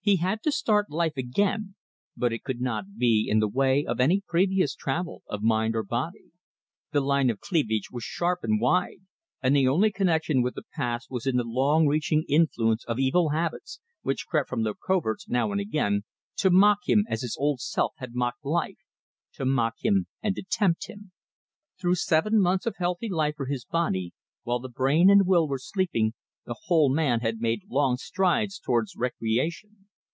He 0.00 0.16
had 0.16 0.42
to 0.44 0.50
start 0.52 0.88
life 0.88 1.18
again; 1.18 1.74
but 2.16 2.32
it 2.32 2.42
could 2.42 2.62
not 2.62 2.96
be 2.96 3.26
in 3.28 3.40
the 3.40 3.46
way 3.46 3.84
of 3.84 4.00
any 4.00 4.22
previous 4.26 4.74
travel 4.74 5.22
of 5.28 5.42
mind 5.42 5.76
or 5.76 5.82
body. 5.82 6.30
The 6.92 7.02
line 7.02 7.28
of 7.28 7.40
cleavage 7.40 7.90
was 7.92 8.04
sharp 8.04 8.38
and 8.42 8.58
wide, 8.58 9.02
and 9.42 9.54
the 9.54 9.68
only 9.68 9.92
connection 9.92 10.40
with 10.40 10.54
the 10.54 10.62
past 10.74 11.10
was 11.10 11.26
in 11.26 11.36
the 11.36 11.44
long 11.44 11.86
reaching 11.86 12.24
influence 12.26 12.86
of 12.86 12.98
evil 12.98 13.28
habits, 13.34 13.80
which 14.00 14.24
crept 14.26 14.48
from 14.48 14.62
their 14.62 14.72
coverts, 14.72 15.28
now 15.28 15.52
and 15.52 15.60
again, 15.60 16.04
to 16.36 16.48
mock 16.48 16.78
him 16.86 17.04
as 17.10 17.20
his 17.20 17.36
old 17.38 17.60
self 17.60 17.92
had 17.98 18.14
mocked 18.14 18.46
life 18.46 18.78
to 19.34 19.44
mock 19.44 19.74
him 19.82 20.06
and 20.22 20.34
to 20.36 20.42
tempt 20.42 20.88
him. 20.88 21.12
Through 21.78 21.96
seven 21.96 22.40
months 22.40 22.64
of 22.64 22.76
healthy 22.78 23.10
life 23.10 23.34
for 23.36 23.44
his 23.44 23.66
body, 23.66 24.14
while 24.42 24.60
brain 24.66 25.10
and 25.10 25.26
will 25.26 25.46
were 25.46 25.58
sleeping, 25.58 26.14
the 26.46 26.56
whole 26.64 26.88
man 26.88 27.20
had 27.20 27.42
made 27.42 27.64
long 27.68 27.98
strides 27.98 28.58
towards 28.58 28.96
recreation. 28.96 29.84